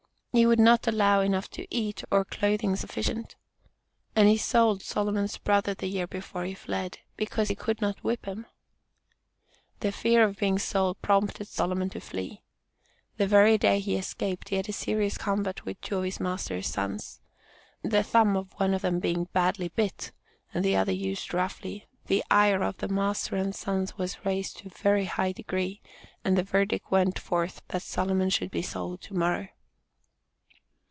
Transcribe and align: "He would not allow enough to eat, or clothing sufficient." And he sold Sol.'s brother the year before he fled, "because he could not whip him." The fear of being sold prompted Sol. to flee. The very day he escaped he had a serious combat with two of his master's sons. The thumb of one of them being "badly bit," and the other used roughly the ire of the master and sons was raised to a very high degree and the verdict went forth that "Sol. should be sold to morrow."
"He 0.33 0.45
would 0.45 0.61
not 0.61 0.87
allow 0.87 1.19
enough 1.19 1.49
to 1.49 1.67
eat, 1.69 2.05
or 2.09 2.23
clothing 2.23 2.77
sufficient." 2.77 3.35
And 4.15 4.29
he 4.29 4.37
sold 4.37 4.81
Sol.'s 4.81 5.37
brother 5.37 5.73
the 5.73 5.87
year 5.89 6.07
before 6.07 6.45
he 6.45 6.53
fled, 6.53 6.99
"because 7.17 7.49
he 7.49 7.55
could 7.55 7.81
not 7.81 8.01
whip 8.01 8.23
him." 8.25 8.45
The 9.81 9.91
fear 9.91 10.23
of 10.23 10.37
being 10.39 10.57
sold 10.57 11.01
prompted 11.01 11.49
Sol. 11.49 11.75
to 11.75 11.99
flee. 11.99 12.43
The 13.17 13.27
very 13.27 13.57
day 13.57 13.81
he 13.81 13.97
escaped 13.97 14.47
he 14.47 14.55
had 14.55 14.69
a 14.69 14.71
serious 14.71 15.17
combat 15.17 15.65
with 15.65 15.81
two 15.81 15.97
of 15.97 16.05
his 16.05 16.21
master's 16.21 16.67
sons. 16.67 17.19
The 17.83 18.01
thumb 18.01 18.37
of 18.37 18.53
one 18.57 18.73
of 18.73 18.83
them 18.83 19.01
being 19.01 19.25
"badly 19.33 19.67
bit," 19.67 20.13
and 20.53 20.63
the 20.63 20.77
other 20.77 20.93
used 20.93 21.33
roughly 21.33 21.87
the 22.05 22.23
ire 22.31 22.63
of 22.63 22.77
the 22.77 22.87
master 22.87 23.35
and 23.35 23.53
sons 23.53 23.97
was 23.97 24.25
raised 24.25 24.59
to 24.59 24.67
a 24.69 24.79
very 24.79 25.03
high 25.07 25.33
degree 25.33 25.81
and 26.23 26.37
the 26.37 26.43
verdict 26.43 26.89
went 26.89 27.19
forth 27.19 27.61
that 27.67 27.81
"Sol. 27.81 28.29
should 28.29 28.49
be 28.51 28.61
sold 28.61 29.01
to 29.01 29.13
morrow." 29.13 29.49